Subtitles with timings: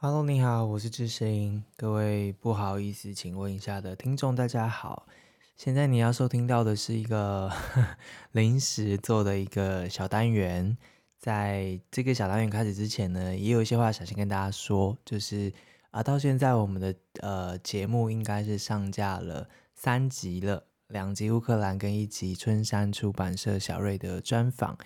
[0.00, 1.64] Hello，你好，我是智行。
[1.76, 5.08] 各位不好意思，请问一下的听众，大家好。
[5.56, 7.50] 现在你要收听到的是一个
[8.30, 10.78] 临时做的一个小单元。
[11.18, 15.52] 在这个小单元开始之前呢，也有一些话想先跟大家说，就是
[15.90, 24.78] 啊，到现在我们的呃节目应该是上架了三集了，两集乌克兰跟一集春山出版社小瑞的专访。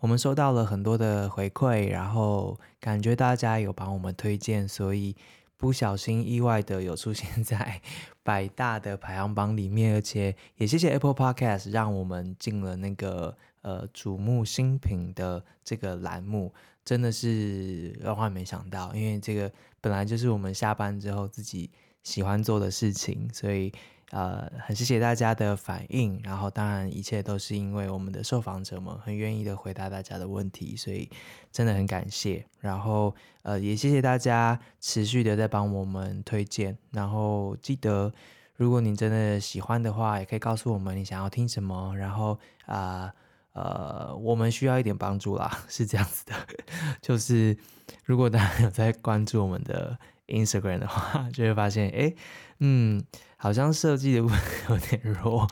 [0.00, 5.14] 我们收到了很多的回馈，然后感觉大家有帮我们推荐，所以
[5.58, 7.80] 不小心意外的有出现 在
[8.22, 21.70] 百大的排行榜里面，而且也谢谢 Apple Podcast 让我们进了那个呃瞩目新品的这个栏目，真的是万万没想到，因为这个本来就是我们下班之后自己
[22.02, 23.70] 喜欢做的事情，所以。
[24.10, 31.08] 呃，很谢谢大家的反应，然后当然一切都是因为我们的受访者们很愿意的回答大家的问题，所以
[31.52, 32.44] 真的很感谢。
[32.58, 36.76] 然后呃，也谢谢大家持续的在帮我们推荐。
[36.90, 38.12] 然后记得，
[38.56, 41.96] 如果你真的喜欢的话，也可以告诉我们你想要听什么。
[41.96, 42.36] 然后
[42.66, 43.12] 啊
[43.52, 46.34] 呃，我们需要一点帮助啦，是这样子的，
[47.00, 47.56] 就是
[48.04, 52.12] 如果大家有在关注我们的 Instagram 的话，就会发现，哎，
[52.58, 53.04] 嗯。
[53.42, 54.38] 好像设计的部分
[54.68, 55.48] 有点弱，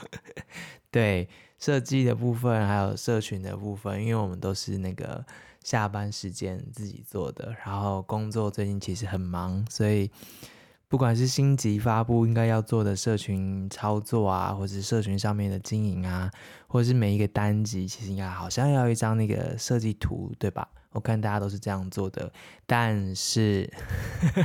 [0.90, 1.26] 对，
[1.58, 5.24] 设计的部分还有社群的部分，因为我们都是那个
[5.64, 10.10] 下班时间自己做的，然后工作最近其实很忙，所以
[10.86, 16.30] 不管是新集发布应该要做的社群操作啊，或者是社群上面的经营啊，
[16.66, 20.68] 或者是每一个单集，其实应该好像要一张那个设计图，对吧？
[20.98, 22.32] 我看大家都是这样做的，
[22.66, 23.72] 但是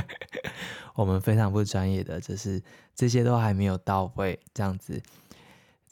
[0.94, 2.62] 我们非常不专业的，就是
[2.94, 5.02] 这些都还没有到位，这样子。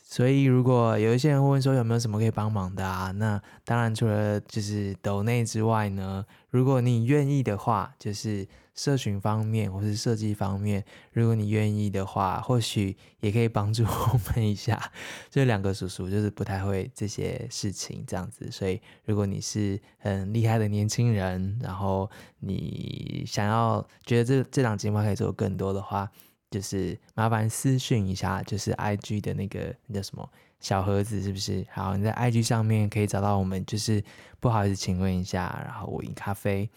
[0.05, 3.11] 所以，如果有一些人会问说有没有什么可以帮忙的啊？
[3.11, 14.93] 那当然除了就是抖内之外呢，如果你愿意的话，就是社群方面或是设计方面，如果你愿意的话，或许也可以帮助 我们一下。
[15.31, 22.11] 这两个叔叔就是不太会这些事情这样子，所以如果你是很厉害的年轻人，然后
[22.41, 26.11] 你想要觉得这这档节目可以做更多的话。
[26.51, 30.29] 就是麻烦私讯一下，就是 I G 的那个那叫什么
[30.61, 31.65] 小盒子，是不是？
[31.73, 33.65] 好，你在 I G 上面可以找到我们。
[33.65, 34.05] 就是
[34.39, 36.69] 不好意思，请问一下，然后我饮咖啡，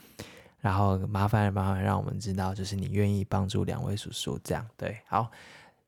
[0.66, 5.30] 然后麻烦麻烦让我们知道，就是你愿意帮助两位叔叔这样，对，好，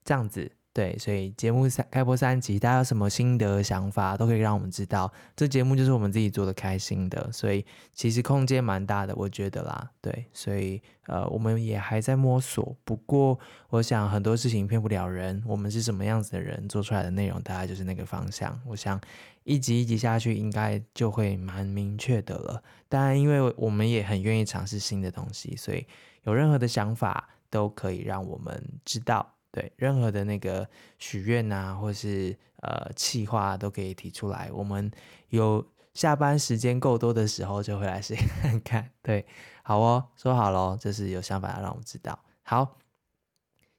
[0.06, 0.52] 这样子。
[0.72, 5.12] 对，所以节目三开播三集，大家有什么心得想法都可以让我们知道。
[5.36, 7.66] 这节目就是我们自己做的开心的，所以
[7.96, 9.90] 其实空间蛮大的，我觉得啦。
[10.00, 12.78] 对，所以呃，我们也还在摸索。
[12.84, 13.40] 不过
[13.70, 18.62] 我想很多事情骗不了人，我们是什么样子的人，做出来的内容大概就是那个方向。
[18.64, 19.02] 我想
[19.48, 22.62] 一集一集下去，应该就会蛮明确的了。
[22.90, 25.88] 当然，因为我们也很愿意尝试新的东西，所以
[26.24, 29.36] 有任何的想法都可以让我们知道。
[29.50, 30.68] 对，任何的那个
[31.00, 34.52] 许愿啊，或是呃企划都可以提出来。
[34.52, 34.92] 我们
[35.30, 38.92] 有下班时间够多的时候，就会来试看看。
[39.02, 39.26] 对，
[39.64, 42.20] 好哦，说好喽，就是有想法要让我们知道。
[42.44, 42.78] 好，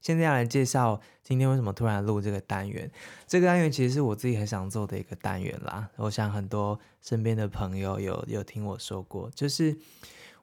[0.08, 2.91] 现在要来介绍今天为什么突然录这个单元。
[3.26, 5.86] 这个单元其实是我自己很想做的一个单元啦。
[5.96, 9.76] 我想很多身边的朋友有有听我说过，就是。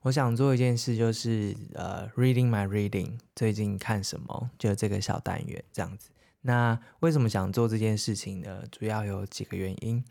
[0.02, 6.10] 我想做一件事，就是呃，reading my reading，最近看什么，就这个小单元这样子。
[6.46, 8.64] 那为什么想做这件事情呢？
[8.72, 10.04] 主要有几个原因，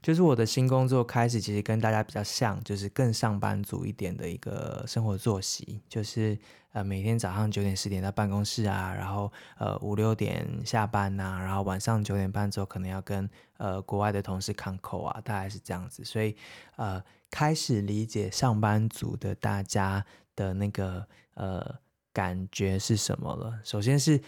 [0.00, 6.38] 就是我的新工作开始，其实跟大家比较像，就是更上班族一点的一个生活作息，就是
[6.72, 16.36] 呃每天早上九点十点到办公室啊，然后呃五六点下班呐、然后晚上九点半之后可能要跟呃国外的同事看口啊，大概是这样子，所以
[16.76, 17.02] 呃。
[17.34, 20.04] 开始理解上班族的大家
[20.36, 21.76] 的那个呃
[22.12, 23.58] 感觉是什么了。
[23.64, 24.20] 首先是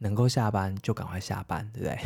[0.00, 1.98] 能够下班就赶快下班，对不对？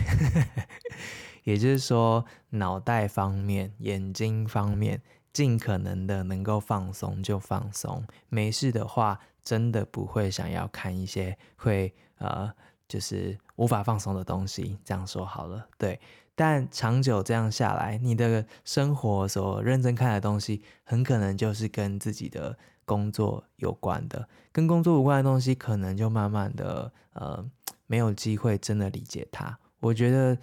[1.43, 8.07] 也就是说，脑袋方面、眼睛方面，尽可能的能够放松就放松。
[8.29, 12.51] 没事的话，真的不会想要看一些会呃
[12.89, 14.79] 就是无法放松的东西。
[14.85, 16.01] 这样说好了，对。
[16.37, 24.29] 但长久这样下来，你的生活所认真看的东西，很可能就是跟自己的工作有关的。
[24.51, 27.45] 跟工作无关的东西，可能就慢慢的呃
[27.87, 29.59] 没有机会真的理解他。
[29.81, 30.39] 我觉得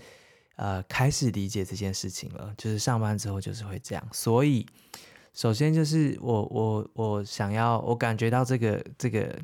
[0.56, 4.08] 呃开始理解这件事情了，就是上班之后就是会这样。
[4.12, 4.66] 所以
[5.34, 9.38] 首先就是我我我想要，我感觉到这个这个。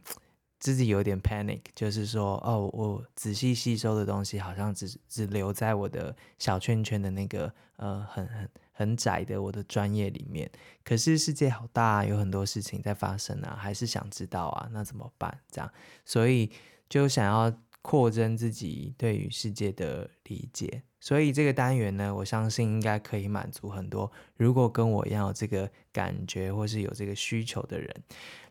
[0.60, 10.50] 自己有点 panic，就是说，哦，我仔细吸收的东西好像只只留在我的小圈圈的那个呃很很很窄的我的专业里面。
[10.84, 15.40] 可是世界好大，有很多事情在发生啊，还是想知道啊，那怎么办？
[15.52, 15.72] 这样，
[16.04, 16.52] 所以
[16.90, 17.56] 就想要
[17.88, 20.84] 扩增自己对于世界的理解。
[21.00, 27.90] 所以这个单元呢，我相信应该可以满足很多如果跟我一样有这个感觉或是有这个需求的人。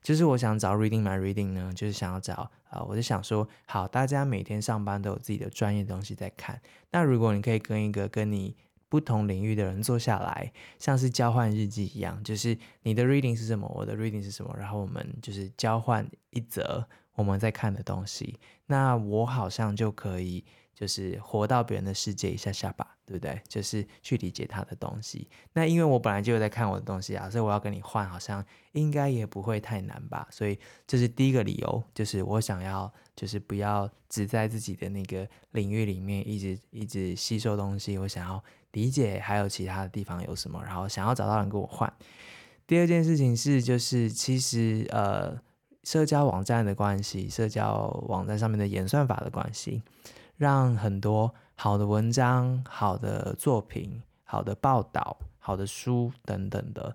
[0.02, 6.58] 就是我想找 Reading My Reading 呢，就是想要找啊、我就想说，好，大家每天上班都有自己的专业东西在看。
[6.92, 8.56] 那如果你可以跟一个跟你
[8.88, 16.86] 不同领域的人坐下来，像是交换日记一样，就是你的 reading 是什么，我的 reading 是什么，然后我们就是交换一则
[17.16, 18.38] 我们在看的东西。
[18.66, 20.44] 那我好像就可以。
[20.76, 23.40] 就是活到别人的世界一下下吧，对不对？
[23.48, 25.26] 就是去理解他的东西。
[25.54, 30.28] 那因为我本来就有在看我的东西啊，所以我要跟你换，好像应该也不会太难吧。
[30.30, 37.96] 所以这是第一个理由，就是我想要，就是不要只在自己的那个领域里面一直一直吸收东西。
[37.96, 41.90] 我想要理解还有其他的地方有什么，然后想要找到人跟我换。
[42.66, 45.40] 第二件事情是，就是其实呃，
[45.86, 49.80] 社交网站的关系，社交网站上面的演算法的关系。
[50.36, 56.94] 让很多好的文章、好的作品、好的报道、好的书等等的，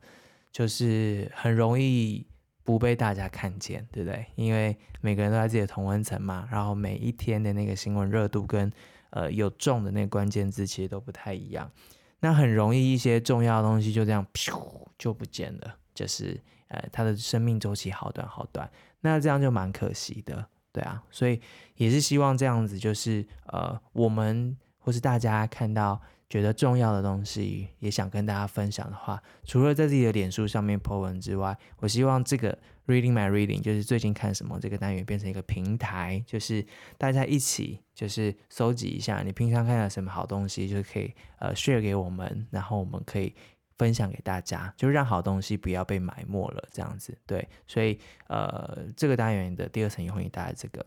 [0.51, 2.27] 就是很容易
[2.65, 4.25] 不被大家看见，对不对？
[4.35, 8.69] 因为每个人都在自己的同温层嘛，然后每一天的那个新闻热度跟
[9.11, 11.71] 呃有中的那个关键字其实都不太一样，
[12.19, 14.61] 那很容易一些重要的东西就这样咻
[14.97, 16.38] 就不见了，就是
[16.71, 18.69] 呃它的生命周期好短好短，
[19.01, 20.47] 那这样就蛮可惜的。
[20.73, 21.41] 对啊，所以
[21.75, 32.57] 也是希望这样子，就是呃，我们或是大家看到觉得重要的东西，也想跟大家分享的话，除了在自己的脸书上面 po 文之外，我希望这个
[32.88, 36.65] Reading My Reading 就是最近看什么这个单元变成一个平台，就是
[36.97, 43.35] 大家一起就是搜集一下你平常看到什么好东西，就可以呃 share 给我们，然后我们可以。
[43.81, 47.49] 分享给大家，就让好东西不要被埋没了，这样子对。
[47.65, 50.85] 所以呃，这个单元的第二层也会带来这个。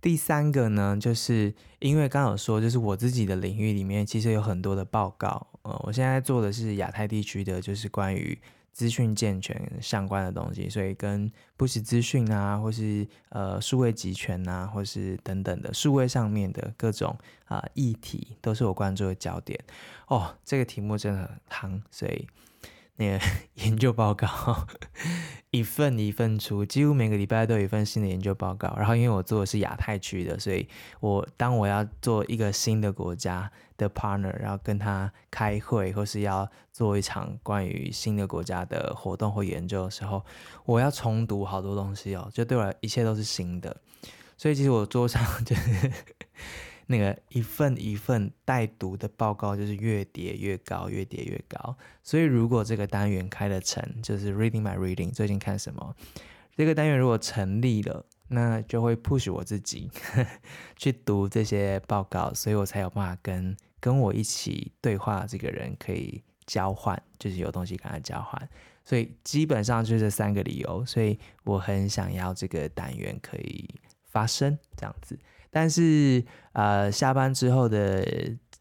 [0.00, 5.48] 第三个呢，就是因为刚刚有说，就是我自己的领域里面其实有很多的报告。
[5.62, 8.40] 呃，我现在做的是亚太地区的，就是关于。
[8.72, 19.58] 资讯健全相关的东西，所以跟不实资讯啊，或是呃数位集权啊，或是等等的数位上面的各种啊、议题，都是我关注的焦点。
[20.08, 22.26] 哦，这个题目真的很夯，所以。
[22.96, 23.20] 那个
[23.54, 24.28] 研究报告
[25.50, 28.74] 一份一份出，几乎每个礼拜都有一份新的研究报告。
[28.76, 30.66] 然后因为我做的是亚太区的，所以
[31.00, 40.24] 我当我要做一个新的国家的 partner，然后跟他开会，或是要做一场关于新的国家的活动或研究的时候，
[40.64, 43.76] 我要重读好多东西哦，就对我一切都是新的。
[44.38, 45.92] 所以其实我桌上 就是。
[46.86, 51.76] 那个一份一份带读的报告，就是越叠越高，越叠越高。
[52.02, 55.94] 所以如果这个单元开了成，就是 Reading My Reading，最近看什么？
[56.54, 60.30] 这个单元如果成立了，那就会 push 我自己呵 呵
[60.76, 68.48] 去读这些报告，所以我才有办法跟跟我一起对话这个人可以交换，就是有东西跟他交换。
[68.84, 73.68] 所以基本上就是这三个理由，所以我很想要这个单元可以
[74.10, 75.18] 发生这样子。
[75.54, 78.02] 但是，呃，下班之后的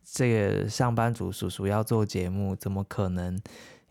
[0.04, 3.40] 这个上班族叔叔要做节目，怎么可能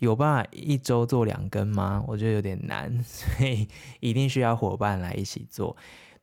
[0.00, 2.04] 有办法一周做两更吗？
[2.06, 3.66] 我觉得有点难， 所以
[4.00, 5.74] 一定需要伙伴来一起做。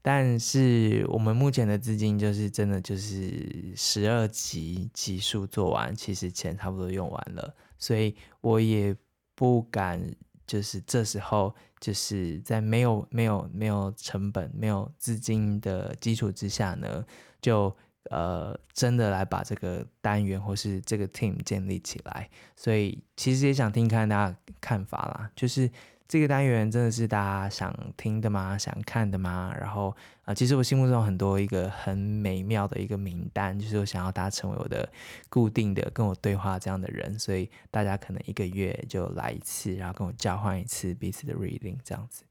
[0.04, 8.96] 但是我们目前的资金就是真的就是十二集集数做完，其实钱差不多用完了，所以我也
[9.34, 10.00] 不敢。
[10.48, 17.06] 就是这时候，就是在没有没有没有成本、没有资金的基础之下呢，
[17.40, 17.76] 就
[18.10, 22.30] 呃真的来把这个单元或是这个 team 建立起来。
[22.56, 25.70] 所以其实也想听看大家看法啦，就是。
[26.10, 28.58] 这个单元真的是大家想听的吗？
[28.58, 29.54] 想看的吗？
[29.60, 29.94] 然后
[30.28, 34.88] 啊、其实我心目中很多一个很美妙的一个名单，就是我想要大家成为我的
[35.30, 42.24] 固定的跟我对话这样的人，所以大家可能一个月就来一次，然后跟我交换一次彼此的 reading 这样子。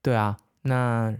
[0.00, 1.16] 对啊，那。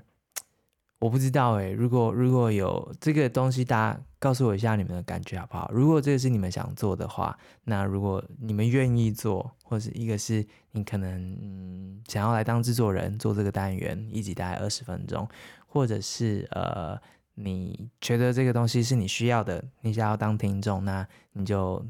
[1.00, 5.70] 我不知道诶，如果如果有这个东西，大家告诉我一下你们的感觉好不好？
[5.72, 15.26] 如果这个是你们想做的话，那如果你们愿意做，或者一个是你可能、嗯、想要来当制作人做这个单元，一集大概二十分钟，
[15.70, 17.00] 或者是呃
[17.34, 21.82] 你觉得这个东西是你需要的，你想要当听众，那你就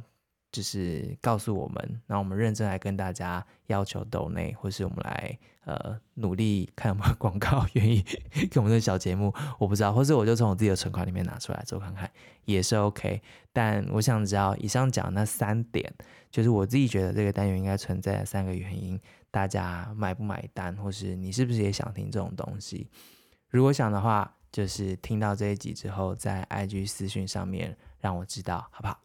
[0.52, 8.04] 就是告诉我们，那我们认真来跟大家要求抖内，或是我们来呃努力看有没有广告 愿意
[8.50, 12.08] 给我们的小节目，我不知道，或是我就从我自己的存款里面拿出来做看看，
[12.44, 13.20] 也是 OK。
[13.52, 15.92] 但我想知道以上讲那三点，
[16.30, 19.00] 就是我自己觉得这个单元应该存在的三个原因，
[19.32, 22.88] 大家买不买单，或是你是不是也想听这种东西？
[23.50, 29.00] 如果想的话，就是听到这一集之后，在 IG 私讯上面让我知道，好不好？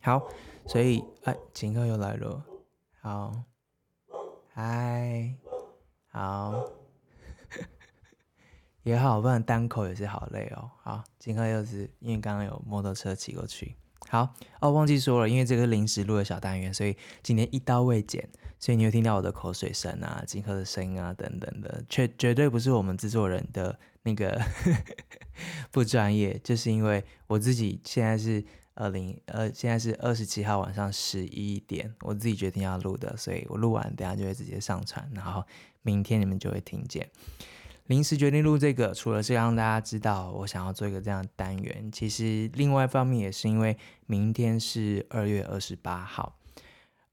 [0.00, 0.28] 好，
[0.66, 2.42] 所以哎，晴客又来了。
[3.00, 3.32] 好，
[4.54, 5.34] 嗨，
[6.08, 6.64] 好，
[8.82, 10.70] 也好，不然单口也是好累哦。
[10.82, 13.76] 好，晴客又是因为刚刚有摩托车骑过去。
[14.08, 18.28] 好哦，忘记说了，因为这个临时录的小单元，所以今天一刀未剪，
[18.58, 24.40] 所以你会听到我的口水声啊、晴客的声音啊等等的，绝绝对不是我们制作人的那个
[25.70, 28.44] 不专业，就是因为我自己现在是。
[28.74, 35.44] 二零呃，现在是二十七号晚上十一点，我自己决定要录的，所以我录完等下就会直接上传，然后
[35.82, 37.06] 明天你们就会听见。
[37.86, 46.36] 临时决定录这个，除了是让大家知道我想要做一个这样的单元，其实另外一方面也是因为明天是二月二十八号，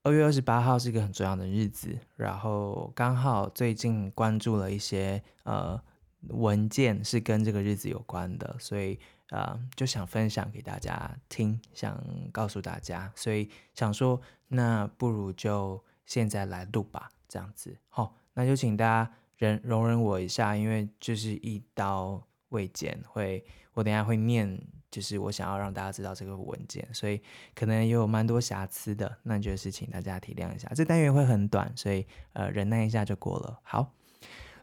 [0.04, 5.82] 二月二十八号是一个很重要的日子，然后刚好最近关注了一些呃
[6.28, 9.00] 文件是跟这个日子有关的，所以。
[9.30, 17.78] 啊、呃，就想分享给大家听，想告诉大家，所以想说，那不如就现在来录吧，这样子。
[17.90, 23.44] 好、那就请大家忍容忍我一下，因为就是一刀未剪，会
[23.74, 27.20] 我等下会念，就是我想要让大家知道这个文件，所以
[27.56, 30.72] 可能也有蛮多瑕疵的，那就是请大家体谅一下。
[30.76, 33.60] 这单元会很短，所以呃忍耐一下就过了。
[33.64, 33.92] 好。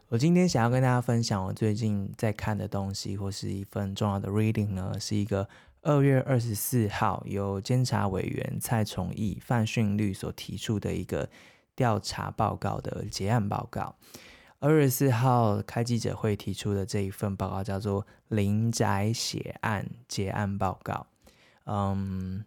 [0.09, 5.49] 我今天想要跟大家分享我最近在看的东西，或是一份重要的 reading 呢，是一个
[5.81, 11.29] 二月二十四号由监察委员蔡崇义、范训律所提出的一个
[11.75, 13.97] 调查报告的结案报告。
[14.59, 20.93] 二月四号开记者会提出的这一份报告叫做《林宅血案结案报告》。
[21.65, 22.43] 嗯，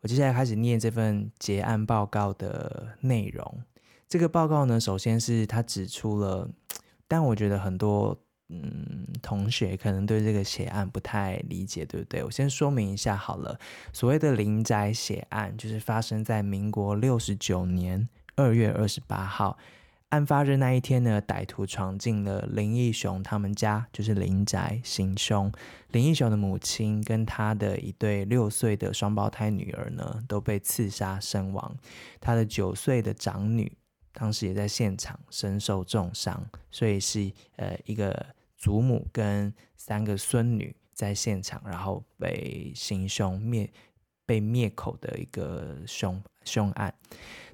[0.00, 3.62] 我接下来开始念这份结案报告的内容。
[4.08, 6.48] 这个报告呢，首先是他指出了。
[7.06, 8.18] 但我觉得很多
[8.48, 12.24] 嗯同学可能对这个血案不太理解，对不对？
[12.24, 13.56] 我先说明一下好了。
[13.92, 19.56] 所谓的林宅血案，就是发生在民国六十九年二月二十八号，
[20.14, 25.52] 案发日那一天呢，歹徒闯进了林义雄他们家，就是林宅行凶。
[25.88, 31.76] 林义雄的母亲跟他的一对六岁的双胞胎女儿呢，都被刺杀身亡。
[32.20, 33.76] 他的九岁的长女。
[34.16, 38.24] 当时也在现场，身受重伤，所以是呃一个
[38.56, 43.68] 祖母跟三个孙女在现场，然后被行凶灭
[44.24, 46.94] 被灭口的一个凶凶案。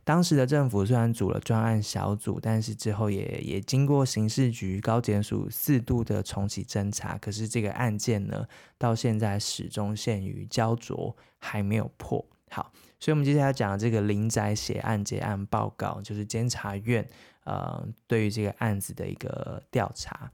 [0.05, 8.47] 当时的政府虽然组了专案小组，但是之后也也经过刑事局高检署四度的重启侦查，可是这个案件呢，
[8.79, 12.25] 到现在始终陷于焦灼，还没有破。
[12.51, 12.73] 好。
[13.03, 17.09] 所以，我们接下来讲的这个林宅血案结案报告，就是监察院
[17.45, 20.31] 呃对于这个案子的一个调查。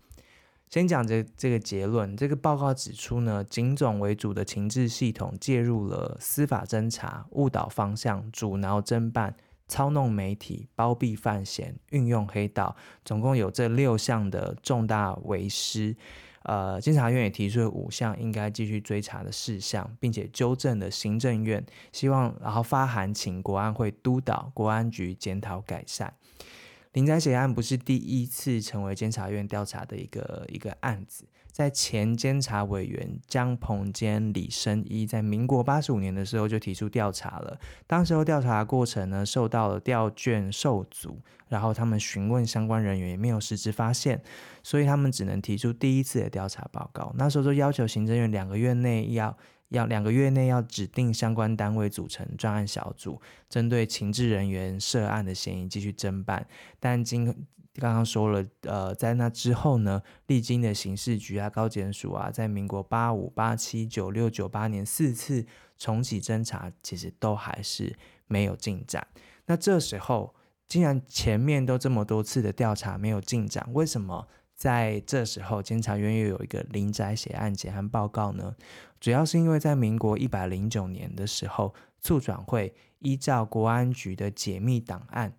[0.68, 9.36] 先讲这这个结论，这个报告指出呢，警总为主的情治系统介入了司法侦查，误导方向，阻挠侦办，
[9.68, 15.96] 操弄媒体，包庇犯嫌，运用黑道，总共有这六项的重大违失。
[16.42, 26.14] 呃，监察院也提出了五项应该继续追查的事项，并且纠正了行政院，希望然后发函请国安会督导国安局检讨改善。
[26.92, 31.26] 林宅血案不是第一次成为监察院调查的一个一个案子。
[31.56, 44.22] 在前监察委员江鹏坚、李生一在民国八十五年的时候就提出调查了，当时候调查的过程呢，受到了调卷受阻，然后他们询问相关人员也没有实质发现，
[44.62, 47.10] 所以他们只能提出第一次的调查报告。
[47.16, 49.34] 那时候就要求行政院两个月内要
[49.70, 56.46] 要两个月内要指定相关单位组成专案小组，针对情治人员涉案的嫌疑继续侦办，
[56.78, 57.34] 但经
[57.80, 69.06] 刚刚说了，呃，在那之后呢，历经的刑事局啊、高检署啊，在民国八五、八七、九六、九八年四次重启侦查，其实都还是没有进展。
[69.46, 70.34] 那这时候，
[70.66, 78.56] 既然前面都这么多次的调查没有进展，为什么在这时候监察院又有一个林宅血案结案报告呢？
[78.98, 85.34] 主要是因为在民国一百零九年的时候，促转会依照国安局的解密档案。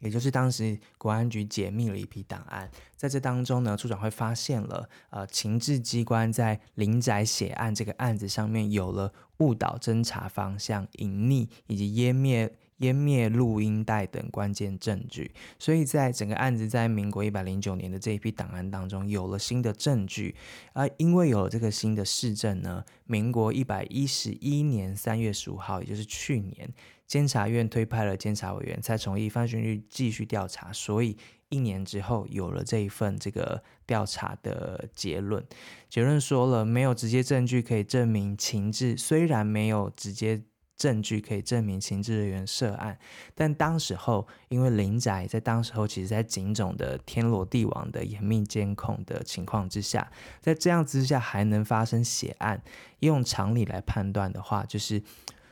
[0.00, 12.52] 也就是当时国安局解密了一批档案，在这当中呢，处长会发现了，呃，情治机关在林宅血案这个案子上面有了误导侦查方向、隐匿以及湮灭。
[12.78, 20.36] 湮灭录音带等关键证据，所以在整个案子在民国一百零九年的这一批档案当中有了新的证据，
[20.74, 26.72] 而因为有了这个新的事证呢，民国一百一十一年三月十五号，也就是去年，
[27.08, 31.16] 监察院推派了监察委员蔡崇义、范俊玉继续调查，所以
[31.48, 35.44] 一年之后有了这一份这个调查的结论，
[35.88, 40.44] 结论说了没有直接证据可以证明情治，虽然没有直接。
[40.78, 42.96] 证据可以证明情治人员涉案，
[43.34, 50.08] 但当时候因为林宅在当时候其实在警总的天罗地网的严密监控的情况之下，
[50.40, 52.62] 在这样之下还能发生血案，
[53.00, 55.02] 用常理来判断的话，就是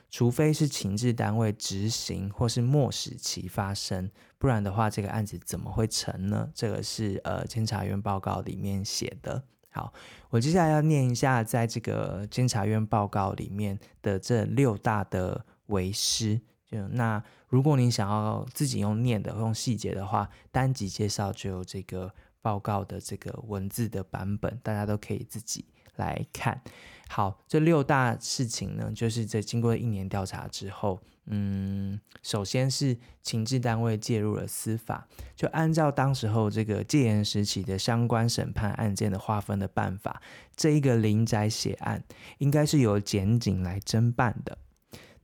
[0.08, 6.48] 除非是情治单位执行或是默使其发生，不然的话这个案子怎么会成呢？
[6.54, 9.42] 这个是呃监察院报告里面写的。
[9.70, 9.92] 好，
[10.30, 16.40] 我接下来要念一下，在这个监察院报告里面的这六大的为师。
[16.70, 26.62] 就那，如果你想要自己用念的，用细节的话，单集介绍就有这个报告的这个文字的版本，大家都可以自己来看。
[27.08, 31.00] 好，这六大事情呢，就是在经过一年调查之后。
[31.28, 40.22] 嗯，首先是情治单位介入了司法，就按照当时候这个戒严时期的相关审判案件的划分的办法，
[40.54, 42.04] 这一个林宅血案
[42.38, 44.56] 应该是由检警来侦办的。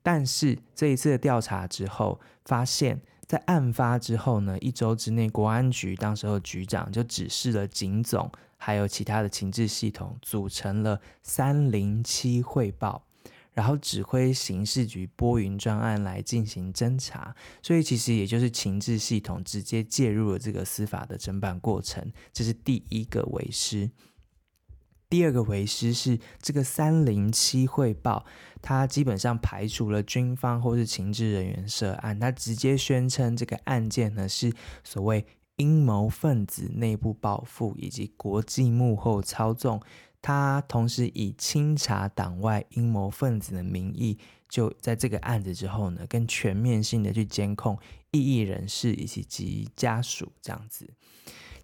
[0.03, 8.29] 但是这一次的调查之后，发现，在案发之后呢，一周之内，国安局当时候局长就指示了警总
[8.65, 13.05] 还有其他的情治系统，组成了三零七汇报。
[13.55, 23.91] 然后指挥刑事局拨云专案来进行侦查，所以其实也就是情治系统直接介入了这个司法的侦办过程，这是第一个为师。
[25.11, 28.25] 第二个为师是这个三零七汇报，
[28.63, 34.51] 它基本上排除了军方或是情治人员涉案，它直接宣称这个案件呢是
[34.83, 35.27] 所谓
[35.57, 39.81] 阴谋分子内部报复以及国际幕后操纵。
[40.21, 44.17] 他同时以清查党外阴谋分子的名义，
[44.49, 47.77] 就在这个案子之后呢，更全面性的去监控
[48.13, 50.89] 异议人士以及其家属这样子。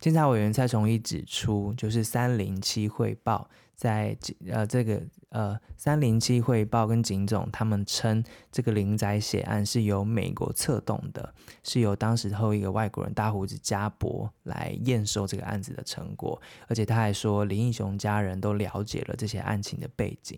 [0.01, 3.49] 监察委员蔡崇义指出，就是三零七汇报。
[3.79, 4.19] 在
[4.51, 20.37] 呃，这个呃，三零七汇报跟警总他们称，这个林宅血案是由美国策动的，是由当时候一个外国人大胡子家伯来验收这个案子的成果，而且他还说林义雄家人都了解了这些案情的背景，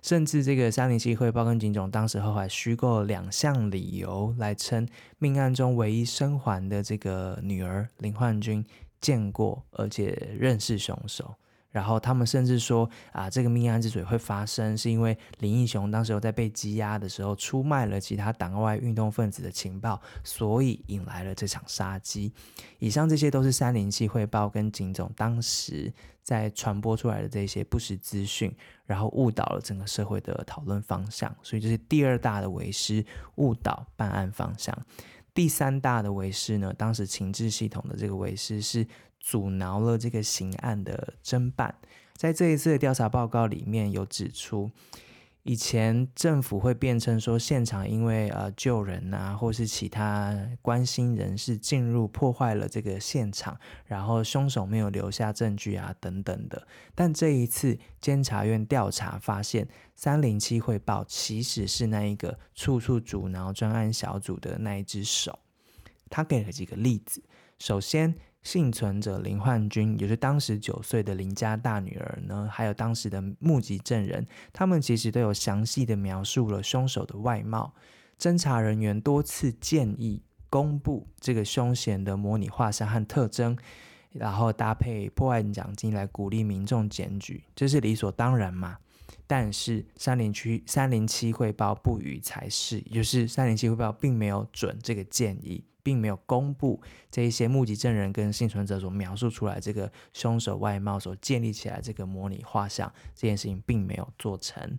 [0.00, 8.64] 甚至这个三零七汇报跟警总当时候还虚构了两项理由来称命案中唯一生还的这个女儿林焕君
[8.98, 11.34] 见过而且认识凶手。
[11.72, 22.30] 然后他们甚至说啊，这个命案之所以会发生，是因为林义雄当时候在被羁押的时候出卖了其他党外运动分子的情报，所以引来了这场杀机。
[22.78, 25.90] 以上这些都是三零七汇报跟警总当时
[26.22, 28.54] 在传播出来的这些不实资讯，
[28.84, 31.34] 然后误导了整个社会的讨论方向。
[31.42, 33.02] 所以这是第二大的为师
[33.36, 34.76] 误导办案方向。
[35.32, 38.86] 第三大的为师呢，当时情治系统的这个为师是。
[39.22, 41.72] 阻挠了这个刑案的侦办，
[42.16, 44.68] 在这一次的调查报告里面有指出，
[45.44, 53.56] 以前政府会辩称说现场因为呃救人啊，或是其他关心人士进入破坏了这个现场，
[53.86, 56.66] 然后凶手没有留下证据啊等等的。
[56.92, 65.38] 但这一次监察院调查发现，三零七汇报其实是那一个处处阻挠专案小组的那一只手。
[66.10, 67.22] 他给了几个例子，
[67.60, 68.12] 首先。
[68.42, 77.72] 幸存者林焕君，也就是当时九岁的林家大女儿呢，还有当时的目击证人，他们其实都有详细的描述了凶手的外貌。
[78.18, 83.56] 侦查人员多次建议公布这个凶嫌的模拟画像和特征，
[84.10, 88.78] 然后搭配破案奖金来鼓励民众检举，这是理所当然嘛？
[89.26, 95.64] 但是三零七三零七汇报不予采识，也就是三零七汇报并没有准这个建议。
[95.82, 104.78] 并没有公布这一些目击证人跟幸存者所描述出来这个凶手外貌所建立起来这个模拟画像，这件事情并没有做成。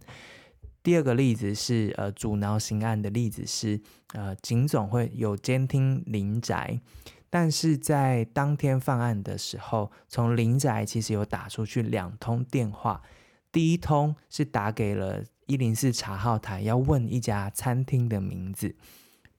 [0.82, 3.80] 第二个例子是，呃，阻挠刑案的例子是，
[4.14, 6.82] 呃，警总会有监听林宅，
[7.30, 13.02] 但是在当天犯案的时候，从林宅其实有打出去两通电话，
[13.50, 18.76] 第一通是打给了一零四查号台，要问一家餐厅的名字。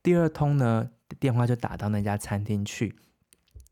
[0.02, 2.94] 第二通呢，电话就打到那家餐厅去，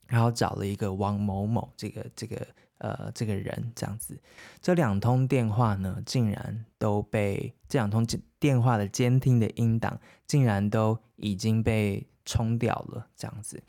[0.07, 2.47] 然后找了一个王某某这个这个
[2.79, 4.21] 呃这个人这样子。
[4.61, 8.07] 这两通电话呢，竟然都被这两通
[8.39, 13.63] 电话的监听的音档，竟然都已经被冲掉了这样子，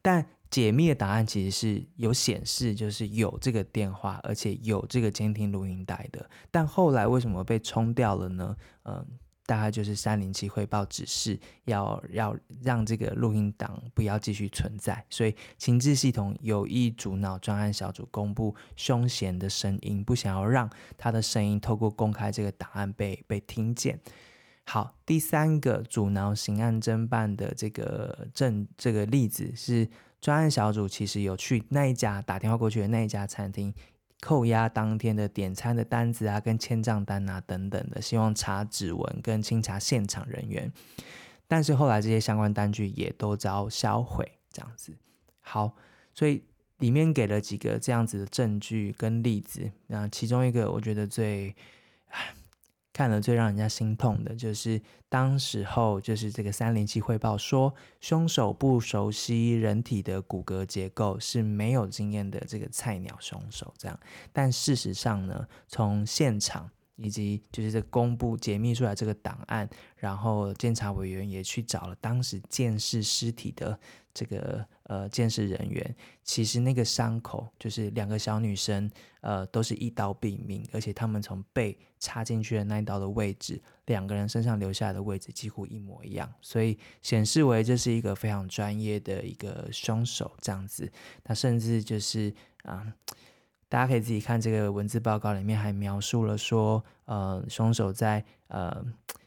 [0.00, 0.26] 但。
[0.48, 6.30] 解密的答案其实是有显示，就是有这个电话，而且有这个监听录音带的。
[6.52, 8.56] 但后来为什么被冲掉了呢？
[8.84, 9.04] 嗯，
[9.46, 23.98] 大概就是三零七汇报指示要要让这个录音档不要继续存在，所以情治系统有意阻挠专案小组公布凶嫌的声音，不想要让他的声音透过公开这个档案被被听见。
[24.64, 29.88] 好，第三个阻挠刑案侦办的这个证这个例子是。
[30.18, 33.72] 专案小组其实有去那一家打电话过去的那一家餐厅，
[34.20, 40.72] 扣押当天的点餐的单子啊，跟签账单啊等等的，希望查指纹跟清查现场人员。
[41.46, 44.96] 但是后来这些相关单据也都遭销毁，这样子。
[45.40, 45.74] 好，
[46.14, 46.42] 所以
[46.78, 49.70] 里面给了几个这样子的证据跟例子。
[49.86, 51.54] 那其中一个我觉得最。
[52.92, 54.80] 看了最让人家心痛的就是
[55.16, 63.98] 当时候，就是这个三零七汇报说，凶手不熟悉人体的骨骼结构，是没有经验的这个菜鸟凶手这样。
[64.30, 73.78] 但事实上呢，从现场以及就是这公布解密出来这个档案，然后监察委员也去找了当时鉴识尸体的。
[74.16, 90.90] 这个呃，鉴识人员其实那个伤口就是两个小女生，呃，都是一刀毙命，而且他们从背插进去的那一刀的位置，两个人身上留下来的位置几乎一模一样，所以显示为这是一个非常专业的一个凶手这样子。
[91.22, 92.32] 他甚至就是
[92.62, 92.90] 啊、
[93.68, 98.84] 大家可以自己看这个文字报告里面还描述了说，呃，凶手在呃。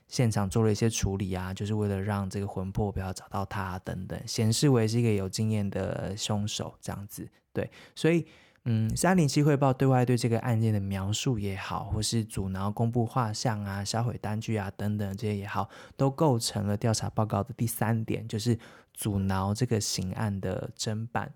[0.09, 7.29] 现场做了一些处理啊，就是为了让这个魂魄不要找到他等等，显示为是一个有经验的凶手这样子。
[7.53, 8.25] 对，所以
[8.65, 18.57] 嗯，三零七汇报对外对这个案件的描述也好，或是阻挠公布画像啊、销毁单据啊等等这些也好，都构成了调查报告的第三点，就是
[18.95, 21.31] 阻挠这个刑案的侦办。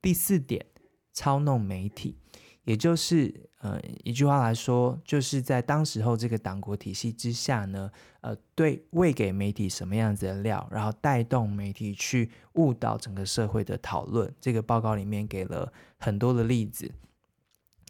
[0.00, 0.66] 第四点，
[1.12, 2.16] 操弄媒体。
[2.64, 14.32] 也就是，呃，一句话来说，就是在当时候这个党国体系之下呢，呃，对，喂给媒体什么样子的料，然后带动媒体去误导整个社会的讨论。
[14.40, 16.90] 这个报告里面给了很多的例子。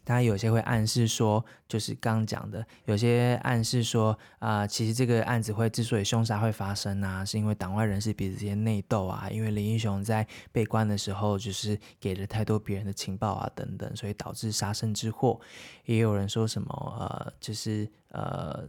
[0.03, 15.39] 当然，有些会暗示说，就是刚刚讲的，有些暗示说，啊、其实这个案子会之所以凶杀会发生啊，是因为党外人士彼此之间内斗啊，因为林英雄在被关的时候，就是给了太多别人的情报啊，等等，所以导致杀身之祸。
[15.85, 18.67] 也有人说什么，呃，就是呃。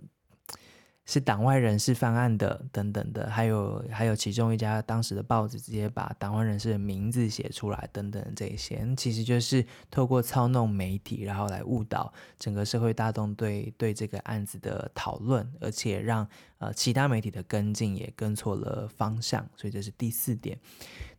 [1.07, 20.59] 是党外人士犯案的，等等的，还有还有其中一家当时的报纸直接把党外人士的名字写出来，等等这些，其实就是透过操弄媒体，然后来误导整个社会大众对对这个案子的讨论，而且让呃其他媒体的跟进也跟错了方向，所以这是第四点。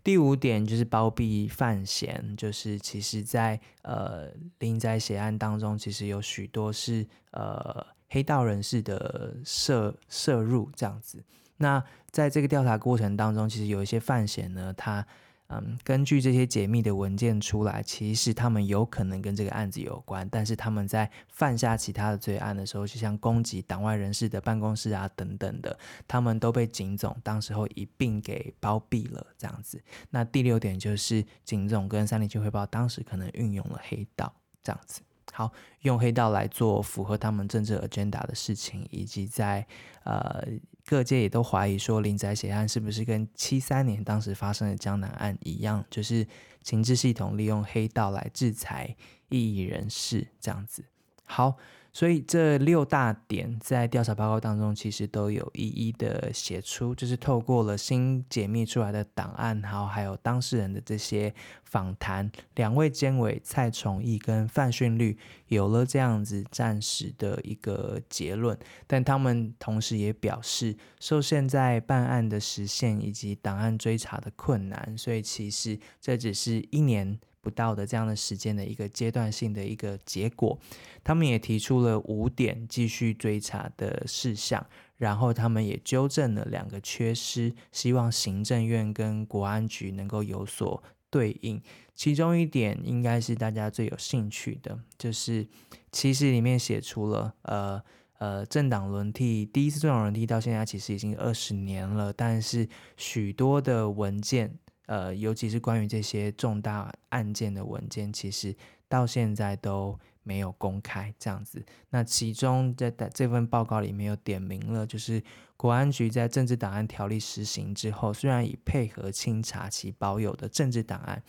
[0.03, 7.85] 第五点就是包庇犯嫌，就是其实在呃林宅血案当中，其实有许多是呃。
[8.15, 11.21] 黑道人士的涉涉入这样子，
[11.57, 15.05] 那在这个调查过程当中，其实有一些犯嫌呢，他
[15.47, 29.83] 嗯，根据这些解密的文件出来，其实他们有可能跟这个案子有关，但是他们在犯下其他的罪案的时候，就像攻击党外人士的办公室啊等等的，他们都被警总当时候一并给包庇了这样子。
[30.09, 35.01] 那第六点就是警总跟三零七汇报当时可能运用了黑道这样子。
[35.35, 39.67] 好，用黑道来做符合他们政治 agenda 的事情，以及在
[40.05, 40.41] 呃
[40.85, 46.25] 各界也都怀疑说林宅血案是不是跟七三年当时发生的江南案一样，就是
[46.61, 48.95] 情治系统利用黑道来制裁
[49.27, 50.85] 异议人士这样子。
[51.25, 51.57] 好。
[51.95, 77.17] 所以这六大点在调查报告当中，其实都有一一的写出，就是透过了新解密出来的档案，然后还有当事人的这些访谈，两位监委蔡崇义跟范训律有了这样子暂时的一个结论，但他们同时也表示，受现在办案的时限以及档案追查的困难，所以其实这只是一年。
[77.45, 80.57] 不到的这样的时间的一个阶段性的一个结果，
[81.03, 84.65] 他们也提出了五点继续追查的事项，
[84.97, 91.61] 然后他们也纠正了两个缺失，希望行政院跟国安局能够有所对应。
[91.93, 95.47] 其中一点应该是大家最有兴趣的，就是
[95.91, 97.81] 其实里面写出了呃
[98.17, 108.55] 呃，政党轮替，第一次政党轮替到现在其实已经二十年了，但是许多的文件，呃，尤其是关于这些重大案件的文件，其实
[108.87, 111.63] 到现在都没有公开这样子。
[111.89, 115.21] 那其中在这份报告里面有点名了，就是
[115.57, 121.23] 国安局在政治档案条例实行之后，虽然已配合清查其保有的政治档案。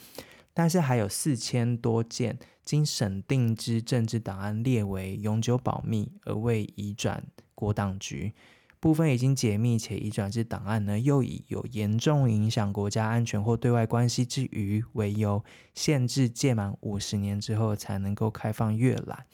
[0.59, 7.23] 但是还有四千多件经审定之政治档案列为永久保密而未移转
[7.55, 8.33] 国党局，
[8.87, 15.44] 部分已经解密且移转至档案呢，又以有严重影响国家安全或对外关系之余为由，
[15.75, 19.27] 限制届满五十年之后才能够开放阅览。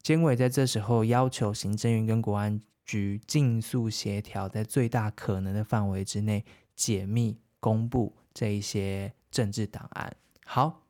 [0.00, 6.42] 监委在这时候要求行政院跟国安局尽速协调，在最大可能的范围之内
[6.74, 10.10] 解密公布这一些政治档案。
[10.46, 10.80] 好，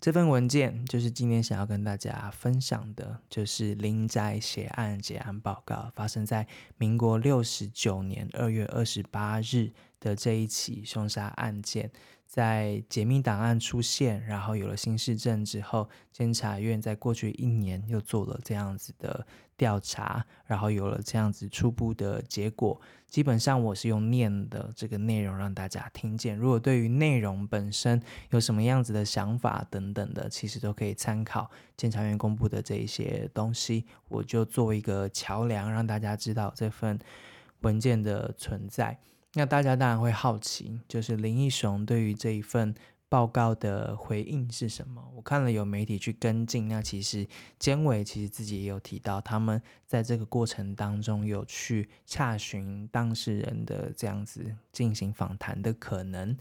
[0.00, 6.46] 这份文件就是今天想要跟大家分享的，就是林宅血案结案报告，发生在
[6.78, 11.90] 民国六十九年二月二十八日的这一起凶杀案件。
[12.26, 19.26] 在解密档案出现，然后有了新事证之后，监察院在过去一年又做了这样子的
[19.60, 22.80] 调查，然后有了这样子初步的结果。
[23.06, 26.34] 基本上我是用念的这个内容让大家听见。
[26.34, 33.84] 如果对于内容本身有什么样子的想法等等的，其实都可以参考监察院公布的这一些东西。
[34.08, 36.98] 我就作为一个桥梁，让大家知道这份
[37.60, 38.98] 文件的存在。
[39.34, 42.74] 那大家当然会好奇，就是林义雄对于这一份
[43.10, 45.04] 报告的回应是什么？
[45.16, 47.26] 我看了有媒体去跟进，那其实
[47.58, 56.36] 监委其实自己也有提到，他们在这个过程当中有去查询当事人的这样子进行访谈的可能。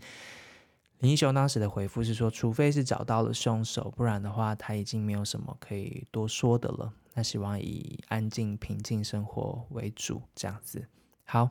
[1.00, 6.94] 林义雄当时的回复是说，除非是找到了凶手，不然的话他已经没有什么可以多说的了。
[7.16, 10.88] 那希望以安静平静生活为主，这样子
[11.26, 11.50] 好。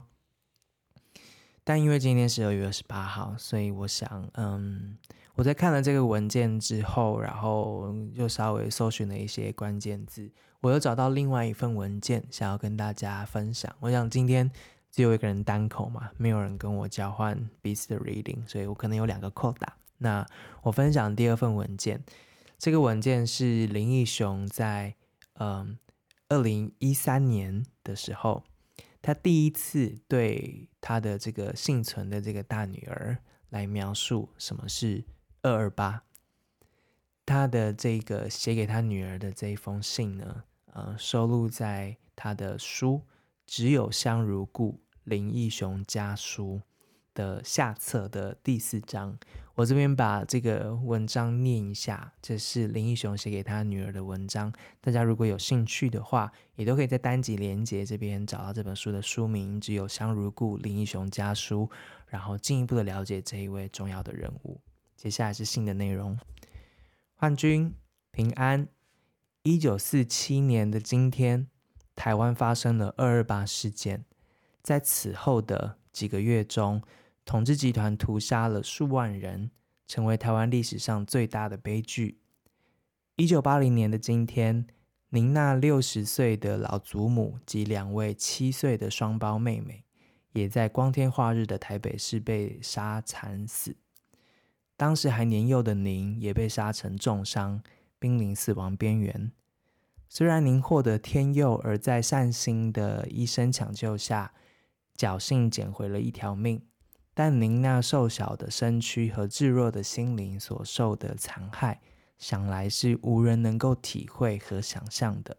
[1.68, 4.96] 但因为今天是二月二十八号，所以我想，嗯，
[5.34, 13.70] 我在看了这个文件之后，然后又稍微搜寻了一些关键字，我又找到另外一份文件，想要跟大家分享。
[13.80, 14.50] 我想今天
[14.90, 19.76] 只有一个人单口嘛，没有人跟我交换彼此的 reading，所以我可能有两个扣打。
[19.98, 20.26] 那
[20.62, 22.02] 我分享第二份文件，
[22.58, 24.94] 这个文件是林义雄在
[25.34, 25.76] 嗯
[26.30, 28.42] 二零一三年的时候。
[29.08, 33.16] 他第一次对他的这个幸存的这个大女儿
[33.48, 35.02] 来描述什么是
[35.40, 36.04] 二二八。
[37.24, 40.44] 他的这个写给他女儿的这一封信呢，
[40.74, 42.96] 呃，收录在他的书
[43.46, 46.56] 《只有香如故：林义雄家书》
[47.18, 49.18] 的下册的第四章。
[49.56, 54.52] 我这边把这个文章念一下，这是林义雄写给他女儿的文章。
[54.80, 61.68] 大家如果有兴趣的话，也都可以在单集连接这边找到这本书的书名《只有相如故：林义雄家书》，
[62.06, 64.60] 然后进一步的了解这一位重要的人物。
[64.96, 66.16] 接下来是信的内容：
[67.16, 67.74] 焕君
[68.12, 68.68] 平安。
[69.42, 71.48] 一九四七年的今天，
[71.96, 74.04] 台湾发生了二二八事件，
[74.62, 76.80] 在此后的几个月中。
[77.28, 79.50] 统治集团屠杀了数万人，
[79.86, 82.22] 成为台湾历史上最大的悲剧。
[83.16, 84.66] 一九八零年的今天，
[85.10, 89.84] 您那六十岁的老祖母及两位七岁的双胞妹妹，
[90.32, 93.76] 也在光天化日的台北市被杀惨死。
[94.78, 97.62] 当时还年幼的您，也被杀成重伤，
[97.98, 99.30] 濒临死亡边缘。
[100.08, 104.32] 虽然您获得天佑，而在善心的医生抢救下，
[104.96, 106.62] 侥幸捡回了一条命。
[107.20, 111.80] 但您那瘦小的身躯和稚弱的心灵所受的残害，
[112.16, 115.36] 想来是无人能够体会和想象的。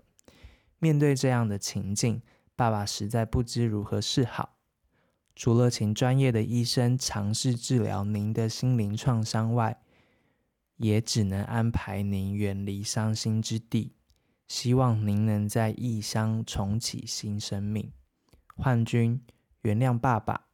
[0.80, 2.22] 面对这样的情境，
[2.54, 4.58] 爸爸实在不知如何是好。
[5.38, 9.80] 除了请专业的医生尝试治疗您的心灵创伤外，
[10.76, 13.94] 也只能安排您远离伤心之地，
[14.50, 17.94] 希望您能在异乡重启新生命。
[18.58, 19.22] 焕君，
[19.62, 20.49] 原谅爸爸。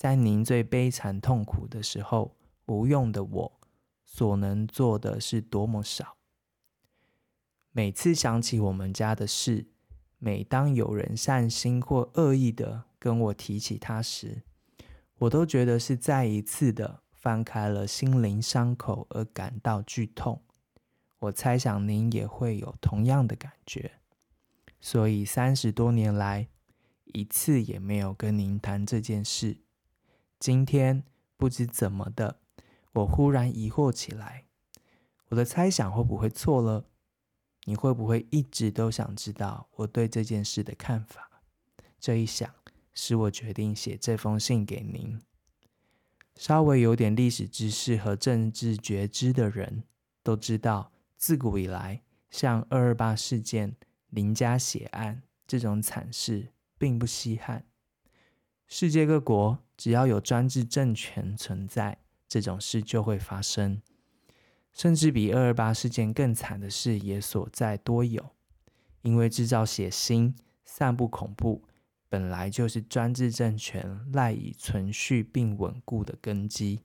[0.00, 2.34] 在您最悲惨痛苦的时候，
[2.64, 3.60] 无用的我
[4.02, 6.16] 所能做的是多么少。
[7.70, 9.66] 每次想起我们家的事，
[10.16, 14.42] 每当有人善心或恶意的跟我提起他时，
[15.18, 20.40] 我都觉得是再一次的翻开了心灵伤口而感到剧痛。
[21.18, 23.92] 我猜想您也会有同样的感觉，
[24.80, 26.48] 所以三十多年来
[27.04, 29.58] 一次也没有跟您谈这件事。
[30.40, 31.04] 今天
[31.36, 32.40] 不知怎么的，
[32.92, 34.46] 我忽然疑惑起来，
[35.28, 36.86] 我的猜想会不会错了？
[37.64, 41.42] 你会不会一直都想知道我对这件事的看法？
[41.98, 42.54] 这一想，
[42.94, 45.20] 使我决定写这封信给您。
[46.36, 49.84] 稍微有点历史知识和政治觉知的人
[50.22, 53.76] 都知道，自古以来，像二二八事件、
[54.08, 57.66] 林家血案这种惨事并不稀罕。
[58.66, 61.96] 世界各国只要有专制政权存在，
[62.28, 63.80] 这种事就会发生。
[64.74, 68.36] 甚至比二二八事件更惨的事也所在多有，
[69.00, 70.34] 因为制造血腥、
[70.66, 71.64] 散布恐怖，
[72.10, 76.80] 本来就是专制政权赖以存续并稳固的根基。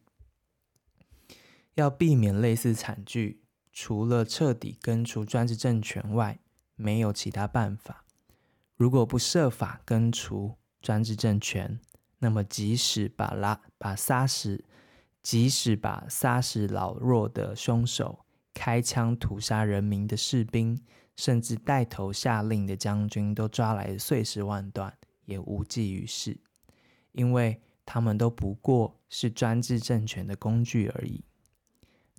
[1.74, 3.42] 要避免类似惨剧，
[3.74, 6.40] 除了彻底根除专制政权外，
[6.78, 8.06] 没有其他办法。
[8.78, 11.78] 如果不设法根除专制政权，
[12.26, 14.66] 那么即使把拉把杀死。
[15.22, 20.80] 即使把杀死老弱的凶手、开枪屠杀人民的士兵，
[21.16, 26.40] 甚至带头下令的将军都抓来碎尸万段，也无济于事，
[27.12, 31.26] 因为他们都不过是专制政权的工具而已。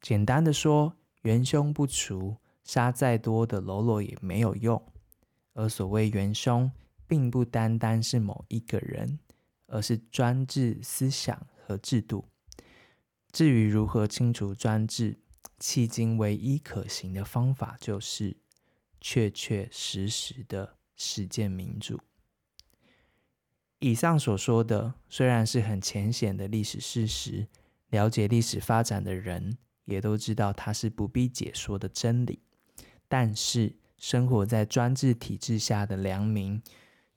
[0.00, 0.92] 简单的说，
[1.22, 4.82] 元凶不除，杀再多的喽啰也没有用。
[5.54, 6.68] 而所谓元凶，
[7.06, 9.20] 并不单单是某一个人，
[9.66, 12.24] 而是专制思想和制度。
[13.32, 15.18] 至于如何清除专制，
[15.58, 18.36] 迄今唯一可行的方法就是
[19.00, 22.00] 确确实实的实践民主。
[23.78, 27.46] 以上所说的虽然是很浅显的历史事实，
[27.90, 32.40] 了解历史发展的人也都知道它是不必解说的真理，
[33.06, 36.62] 但是生活在专制体制下的良民，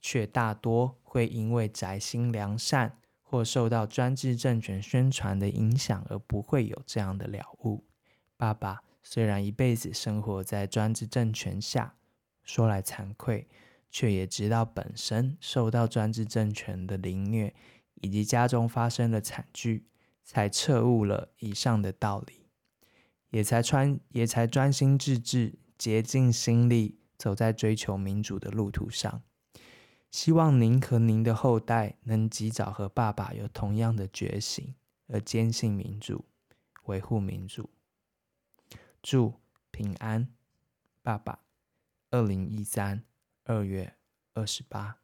[0.00, 2.96] 却大多会因为宅心良善。
[3.22, 7.84] 或受到专制政权宣传的影响，而不会有这样的了悟。
[8.36, 11.94] 爸爸虽然一辈子生活在专制政权下，
[12.42, 13.46] 说来惭愧，
[13.88, 17.54] 却也直到本身受到专制政权的凌虐，
[18.00, 19.86] 以及家中发生的惨剧，
[20.24, 22.48] 才彻悟了以上的道理，
[23.30, 29.22] 也才专也才专心致志，竭尽心力，走在追求民主的路途上。
[30.10, 34.74] 希望您和您的后代能及早和爸爸有同样的觉醒，
[35.06, 36.24] 而坚信民主，
[36.84, 37.70] 维护民主。
[39.02, 39.34] 祝
[39.70, 40.28] 平安，
[41.02, 41.40] 爸爸。
[42.10, 43.04] 二零一三
[43.44, 43.96] 二月
[44.34, 44.96] 二十八。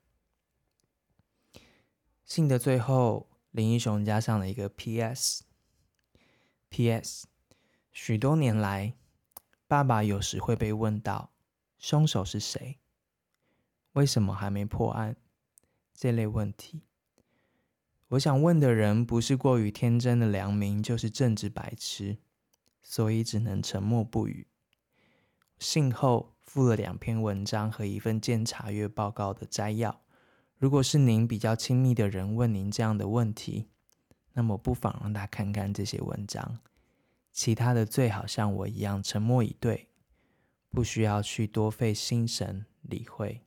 [2.25, 5.45] 信的最后，林义雄加上了一个 P.S.
[6.69, 7.29] P.S.
[7.93, 8.95] 许多年来，
[9.69, 11.31] 爸爸有时会被问到，
[11.79, 12.81] 凶手是谁？
[13.97, 15.17] 为什么还没破案？
[15.95, 16.83] 这类问题，
[18.09, 22.19] 我想问的人不是过于天真的良民，就是政治白痴，
[22.83, 24.49] 所以只能沉默不语。
[25.59, 30.03] 信后附了两篇文章和一份监察阅报告的摘要。
[30.59, 33.71] 如果是您比较亲密的人问您这样的问题，
[34.35, 36.59] 那么不妨让他看看这些文章。
[37.33, 39.89] 其他的最好像我一样沉默以对，
[40.69, 43.46] 不需要去多费心神理会。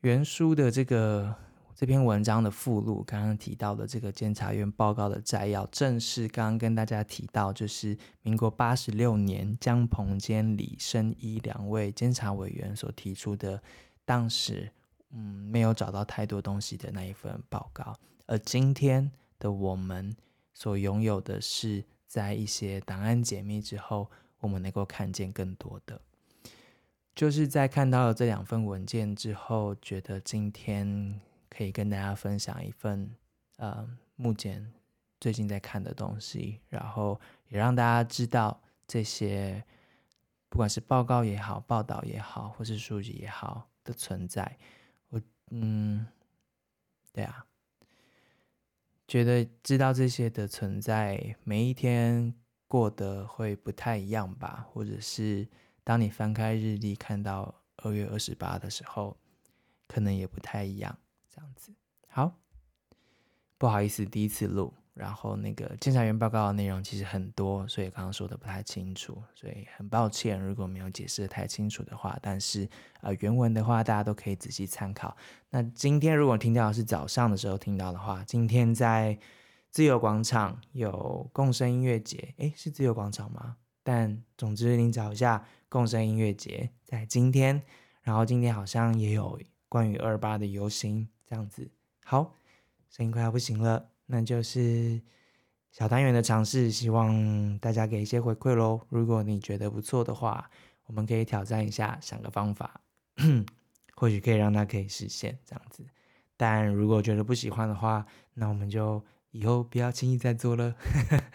[0.00, 1.34] 原书的这个
[1.74, 13.62] 这篇文章的附录，刚刚提到的这个监察院报告的摘要，正是刚刚跟大家提到，就是民国八十六年江鹏坚、李升一两位监察委员所提出的，
[14.06, 14.72] 当时
[15.10, 17.94] 嗯没有找到太多东西的那一份报告，
[18.26, 20.16] 而今天的我们
[20.54, 24.10] 所拥有的是，在一些档案解密之后，
[24.40, 26.00] 我们能够看见更多的。
[27.14, 31.20] 就是在看到了这两份文件之后，觉得今天
[31.50, 33.14] 可以跟大家分享一份
[33.56, 34.72] 呃，目前
[35.20, 39.62] 最近在看的东西，然后也让大家知道这些
[40.48, 44.56] 不管是报告也好、报道也好，或是书籍也好的存在。
[45.10, 45.20] 我
[45.50, 46.06] 嗯，
[47.12, 47.44] 对啊，
[49.06, 52.32] 觉得知道这些的存在，每一天
[52.66, 55.46] 过得会不太一样吧，或者是。
[55.84, 59.16] 当你翻开日历，看到二月二十八的时候，
[59.88, 60.96] 可能也不太一样。
[61.28, 61.72] 这样子，
[62.08, 62.36] 好，
[63.56, 72.18] 不好意思，第一次录，然后那个监察员报告的内容其实很多，所以刚刚说的不太清楚，所以很抱歉，如果没有解释的太清楚的话。
[72.20, 72.68] 但是
[73.00, 75.16] 呃，原文的话，大家都可以仔细参考。
[75.50, 79.18] 那今天如果听到是早上的时候听到的话，今天在
[79.70, 83.56] 自由广场有共生音乐节，诶，是自由广场吗？
[83.84, 85.46] 但总之，你找一下。
[85.70, 87.62] 共生音乐节在今天，
[88.02, 91.70] 然后今天好像也有关于二八的游行这样子。
[92.04, 92.34] 好，
[92.90, 95.00] 声音快要不行了，那就是
[95.70, 98.80] 小单元的尝试，希望大家给一些回馈喽。
[98.88, 100.50] 如果你觉得不错的话，
[100.86, 102.80] 我们可以挑战一下，想个方法，
[103.94, 105.86] 或许可以让它可以实现这样子。
[106.36, 108.04] 但如果觉得不喜欢的话，
[108.34, 110.74] 那我们就以后不要轻易再做了。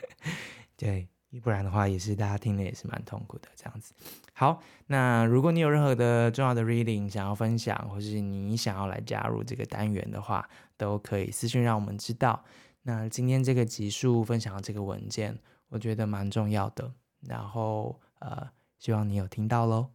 [0.75, 1.07] 对，
[1.39, 3.93] 不然的话也是大家听的也是蛮痛苦的这样子。
[4.33, 12.43] 好，那如果你有任何的重要的 reading 想要分享，或是你想要来加入这个单元的话，都可以私信让我们知道。
[12.83, 15.37] 那今天这个集数分享的这个文件，
[15.69, 16.91] 我觉得蛮重要的。
[17.21, 19.87] 然后呃，希望你有听到喽。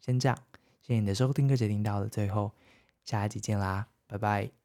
[0.00, 0.38] 先这样，
[0.80, 2.52] 谢谢你的收听，跟着听到了最后，
[3.04, 4.57] 下一集见啦，拜拜。